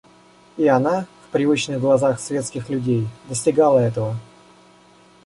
[0.57, 4.15] И она в привычных глазах светских людей достигала этого.